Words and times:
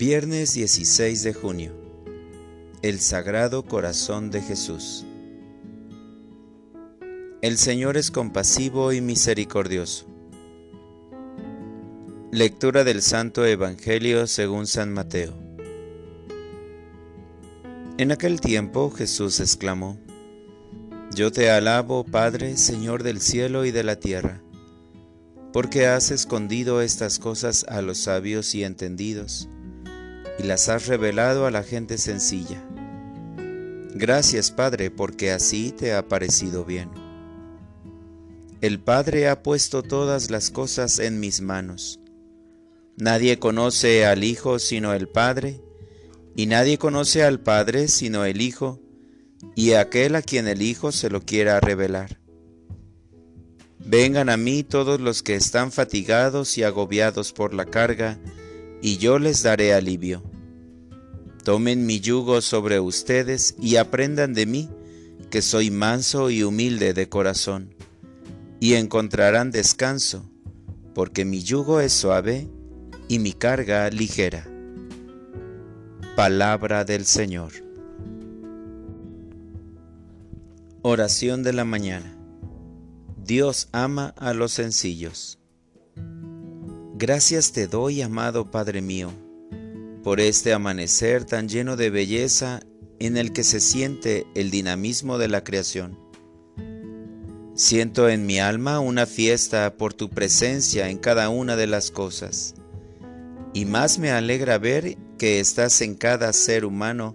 Viernes 0.00 0.54
16 0.54 1.24
de 1.24 1.34
junio. 1.34 1.74
El 2.80 3.00
Sagrado 3.00 3.66
Corazón 3.66 4.30
de 4.30 4.40
Jesús. 4.40 5.04
El 7.42 7.58
Señor 7.58 7.98
es 7.98 8.10
compasivo 8.10 8.94
y 8.94 9.02
misericordioso. 9.02 10.06
Lectura 12.32 12.82
del 12.82 13.02
Santo 13.02 13.44
Evangelio 13.44 14.26
según 14.26 14.66
San 14.66 14.90
Mateo. 14.90 15.34
En 17.98 18.10
aquel 18.10 18.40
tiempo 18.40 18.90
Jesús 18.90 19.38
exclamó, 19.38 19.98
Yo 21.14 21.30
te 21.30 21.50
alabo, 21.50 22.04
Padre, 22.04 22.56
Señor 22.56 23.02
del 23.02 23.20
cielo 23.20 23.66
y 23.66 23.70
de 23.70 23.84
la 23.84 23.96
tierra, 23.96 24.40
porque 25.52 25.86
has 25.86 26.10
escondido 26.10 26.80
estas 26.80 27.18
cosas 27.18 27.66
a 27.68 27.82
los 27.82 27.98
sabios 27.98 28.54
y 28.54 28.64
entendidos 28.64 29.50
y 30.40 30.42
las 30.42 30.70
has 30.70 30.86
revelado 30.86 31.44
a 31.44 31.50
la 31.50 31.62
gente 31.62 31.98
sencilla. 31.98 32.64
Gracias, 33.94 34.50
Padre, 34.50 34.90
porque 34.90 35.32
así 35.32 35.70
te 35.70 35.92
ha 35.92 36.08
parecido 36.08 36.64
bien. 36.64 36.88
El 38.62 38.80
Padre 38.80 39.28
ha 39.28 39.42
puesto 39.42 39.82
todas 39.82 40.30
las 40.30 40.50
cosas 40.50 40.98
en 40.98 41.20
mis 41.20 41.42
manos. 41.42 42.00
Nadie 42.96 43.38
conoce 43.38 44.06
al 44.06 44.24
Hijo 44.24 44.58
sino 44.58 44.94
el 44.94 45.08
Padre, 45.08 45.60
y 46.34 46.46
nadie 46.46 46.78
conoce 46.78 47.22
al 47.22 47.40
Padre 47.40 47.88
sino 47.88 48.24
el 48.24 48.40
Hijo, 48.40 48.80
y 49.54 49.72
aquel 49.72 50.14
a 50.16 50.22
quien 50.22 50.48
el 50.48 50.62
Hijo 50.62 50.90
se 50.90 51.10
lo 51.10 51.20
quiera 51.20 51.60
revelar. 51.60 52.18
Vengan 53.78 54.30
a 54.30 54.38
mí 54.38 54.62
todos 54.62 55.00
los 55.00 55.22
que 55.22 55.34
están 55.34 55.70
fatigados 55.70 56.56
y 56.56 56.62
agobiados 56.62 57.34
por 57.34 57.52
la 57.52 57.66
carga, 57.66 58.18
y 58.82 58.96
yo 58.98 59.18
les 59.18 59.42
daré 59.42 59.74
alivio. 59.74 60.22
Tomen 61.44 61.86
mi 61.86 62.00
yugo 62.00 62.40
sobre 62.40 62.80
ustedes 62.80 63.54
y 63.60 63.76
aprendan 63.76 64.34
de 64.34 64.46
mí, 64.46 64.68
que 65.30 65.42
soy 65.42 65.70
manso 65.70 66.30
y 66.30 66.42
humilde 66.42 66.92
de 66.92 67.08
corazón, 67.08 67.74
y 68.60 68.74
encontrarán 68.74 69.50
descanso, 69.50 70.30
porque 70.94 71.24
mi 71.24 71.42
yugo 71.42 71.80
es 71.80 71.92
suave 71.92 72.48
y 73.08 73.18
mi 73.18 73.32
carga 73.32 73.88
ligera. 73.90 74.46
Palabra 76.16 76.84
del 76.84 77.06
Señor. 77.06 77.52
Oración 80.82 81.42
de 81.42 81.52
la 81.52 81.64
mañana. 81.64 82.16
Dios 83.24 83.68
ama 83.72 84.14
a 84.16 84.32
los 84.34 84.52
sencillos. 84.52 85.39
Gracias 87.00 87.52
te 87.52 87.66
doy, 87.66 88.02
amado 88.02 88.50
Padre 88.50 88.82
mío 88.82 89.10
por 90.04 90.20
este 90.20 90.52
amanecer 90.52 91.24
tan 91.24 91.48
lleno 91.48 91.76
de 91.76 91.88
belleza 91.88 92.60
en 92.98 93.16
el 93.16 93.32
que 93.32 93.42
se 93.42 93.58
siente 93.58 94.26
el 94.34 94.50
dinamismo 94.50 95.16
de 95.16 95.28
la 95.28 95.42
creación. 95.42 95.98
Siento 97.54 98.10
en 98.10 98.26
mi 98.26 98.38
alma 98.38 98.80
una 98.80 99.06
fiesta 99.06 99.78
por 99.78 99.94
tu 99.94 100.10
presencia 100.10 100.90
en 100.90 100.98
cada 100.98 101.30
una 101.30 101.56
de 101.56 101.66
las 101.66 101.90
cosas, 101.90 102.54
y 103.54 103.64
más 103.64 103.98
me 103.98 104.10
alegra 104.10 104.58
ver 104.58 104.98
que 105.16 105.40
estás 105.40 105.80
en 105.80 105.94
cada 105.94 106.34
ser 106.34 106.66
humano 106.66 107.14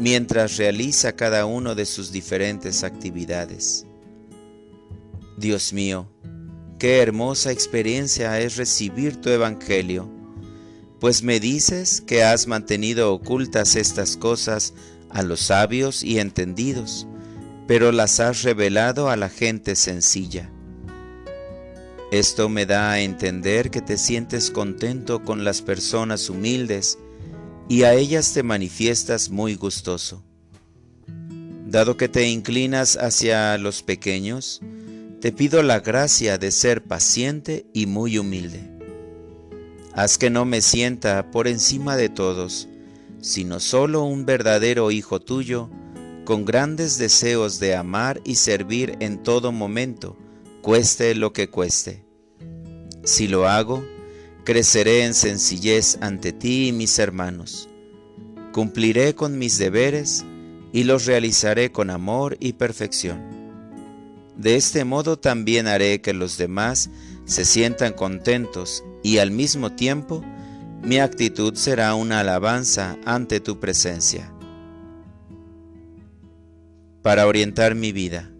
mientras 0.00 0.56
realiza 0.56 1.14
cada 1.14 1.46
uno 1.46 1.76
de 1.76 1.86
sus 1.86 2.10
diferentes 2.10 2.82
actividades. 2.82 3.86
Dios 5.36 5.72
mío, 5.72 6.08
qué 6.78 6.98
hermosa 6.98 7.52
experiencia 7.52 8.40
es 8.40 8.56
recibir 8.56 9.20
tu 9.20 9.30
Evangelio 9.30 10.16
pues 11.00 11.22
me 11.22 11.40
dices 11.40 12.00
que 12.00 12.24
has 12.24 12.46
mantenido 12.46 13.12
ocultas 13.12 13.76
estas 13.76 14.16
cosas 14.16 14.72
a 15.10 15.22
los 15.22 15.40
sabios 15.40 16.02
y 16.02 16.18
entendidos, 16.18 17.06
pero 17.66 17.92
las 17.92 18.20
has 18.20 18.42
revelado 18.42 19.10
a 19.10 19.16
la 19.16 19.28
gente 19.28 19.76
sencilla. 19.76 20.50
Esto 22.12 22.48
me 22.48 22.66
da 22.66 22.92
a 22.92 23.00
entender 23.00 23.70
que 23.70 23.82
te 23.82 23.98
sientes 23.98 24.50
contento 24.50 25.22
con 25.22 25.44
las 25.44 25.60
personas 25.60 26.30
humildes 26.30 26.98
y 27.68 27.82
a 27.82 27.94
ellas 27.94 28.32
te 28.32 28.42
manifiestas 28.42 29.28
muy 29.28 29.54
gustoso. 29.56 30.22
Dado 31.66 31.96
que 31.96 32.08
te 32.08 32.28
inclinas 32.28 32.96
hacia 32.96 33.58
los 33.58 33.82
pequeños, 33.82 34.62
te 35.20 35.32
pido 35.32 35.62
la 35.62 35.80
gracia 35.80 36.38
de 36.38 36.50
ser 36.50 36.84
paciente 36.84 37.66
y 37.72 37.86
muy 37.86 38.18
humilde 38.18 38.76
Haz 39.96 40.18
que 40.18 40.28
no 40.28 40.44
me 40.44 40.60
sienta 40.60 41.30
por 41.30 41.48
encima 41.48 41.96
de 41.96 42.10
todos, 42.10 42.68
sino 43.22 43.60
solo 43.60 44.04
un 44.04 44.26
verdadero 44.26 44.90
hijo 44.90 45.20
tuyo, 45.20 45.70
con 46.26 46.44
grandes 46.44 46.98
deseos 46.98 47.60
de 47.60 47.74
amar 47.74 48.20
y 48.22 48.34
servir 48.34 48.98
en 49.00 49.22
todo 49.22 49.52
momento, 49.52 50.14
cueste 50.60 51.14
lo 51.14 51.32
que 51.32 51.48
cueste. 51.48 52.04
Si 53.04 53.26
lo 53.26 53.48
hago, 53.48 53.86
creceré 54.44 55.04
en 55.04 55.14
sencillez 55.14 55.96
ante 56.02 56.34
ti 56.34 56.68
y 56.68 56.72
mis 56.72 56.98
hermanos. 56.98 57.70
Cumpliré 58.52 59.14
con 59.14 59.38
mis 59.38 59.56
deberes 59.56 60.26
y 60.74 60.84
los 60.84 61.06
realizaré 61.06 61.72
con 61.72 61.88
amor 61.88 62.36
y 62.38 62.52
perfección. 62.52 63.35
De 64.36 64.56
este 64.56 64.84
modo 64.84 65.18
también 65.18 65.66
haré 65.66 66.00
que 66.00 66.12
los 66.12 66.36
demás 66.36 66.90
se 67.24 67.44
sientan 67.44 67.92
contentos 67.92 68.84
y 69.02 69.18
al 69.18 69.30
mismo 69.30 69.72
tiempo 69.72 70.22
mi 70.82 70.98
actitud 70.98 71.54
será 71.54 71.94
una 71.94 72.20
alabanza 72.20 72.98
ante 73.04 73.40
tu 73.40 73.58
presencia. 73.58 74.32
Para 77.02 77.26
orientar 77.26 77.74
mi 77.74 77.92
vida, 77.92 78.30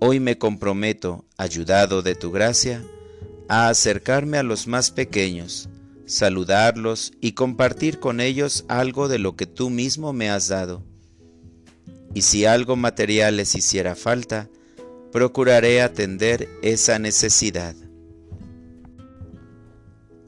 hoy 0.00 0.20
me 0.20 0.36
comprometo, 0.36 1.24
ayudado 1.36 2.02
de 2.02 2.14
tu 2.14 2.30
gracia, 2.30 2.84
a 3.48 3.68
acercarme 3.68 4.36
a 4.36 4.42
los 4.42 4.66
más 4.66 4.90
pequeños, 4.90 5.68
saludarlos 6.06 7.12
y 7.20 7.32
compartir 7.32 8.00
con 8.00 8.20
ellos 8.20 8.64
algo 8.68 9.08
de 9.08 9.18
lo 9.18 9.36
que 9.36 9.46
tú 9.46 9.70
mismo 9.70 10.12
me 10.12 10.28
has 10.28 10.48
dado. 10.48 10.82
Y 12.14 12.22
si 12.22 12.46
algo 12.46 12.74
material 12.76 13.36
les 13.36 13.54
hiciera 13.54 13.94
falta, 13.94 14.48
procuraré 15.12 15.82
atender 15.82 16.48
esa 16.62 16.98
necesidad. 16.98 17.74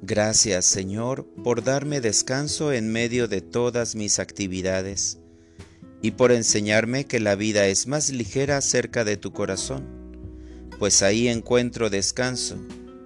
Gracias 0.02 0.64
Señor 0.64 1.26
por 1.44 1.62
darme 1.62 2.00
descanso 2.00 2.72
en 2.72 2.90
medio 2.90 3.28
de 3.28 3.42
todas 3.42 3.94
mis 3.94 4.18
actividades 4.18 5.18
y 6.02 6.12
por 6.12 6.32
enseñarme 6.32 7.04
que 7.04 7.20
la 7.20 7.34
vida 7.34 7.66
es 7.66 7.86
más 7.86 8.10
ligera 8.10 8.60
cerca 8.62 9.04
de 9.04 9.18
tu 9.18 9.32
corazón, 9.32 9.86
pues 10.78 11.02
ahí 11.02 11.28
encuentro 11.28 11.90
descanso, 11.90 12.56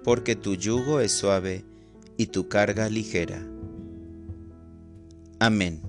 porque 0.03 0.35
tu 0.37 0.55
yugo 0.55 1.01
es 1.01 1.11
suave 1.11 1.65
y 2.15 2.27
tu 2.27 2.47
carga 2.47 2.87
ligera. 2.89 3.45
Amén. 5.39 5.81